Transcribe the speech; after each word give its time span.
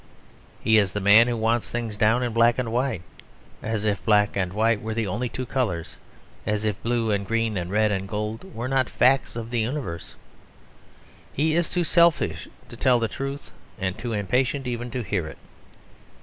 He 0.59 0.79
is 0.79 0.93
the 0.93 0.99
man 0.99 1.27
who 1.27 1.37
wants 1.37 1.69
things 1.69 1.95
down 1.95 2.23
in 2.23 2.33
black 2.33 2.57
and 2.57 2.71
white, 2.71 3.03
as 3.61 3.85
if 3.85 4.03
black 4.03 4.35
and 4.35 4.51
white 4.51 4.81
were 4.81 4.95
the 4.95 5.05
only 5.05 5.29
two 5.29 5.45
colours; 5.45 5.95
as 6.43 6.65
if 6.65 6.81
blue 6.81 7.11
and 7.11 7.23
green 7.23 7.55
and 7.55 7.69
red 7.69 7.91
and 7.91 8.09
gold 8.09 8.55
were 8.55 8.67
not 8.67 8.89
facts 8.89 9.35
of 9.35 9.51
the 9.51 9.59
universe. 9.59 10.15
He 11.31 11.53
is 11.53 11.69
too 11.69 11.83
selfish 11.83 12.47
to 12.69 12.75
tell 12.75 12.97
the 12.99 13.07
truth 13.07 13.51
and 13.77 13.95
too 13.95 14.11
impatient 14.11 14.65
even 14.65 14.89
to 14.89 15.03
hear 15.03 15.27
it. 15.27 15.37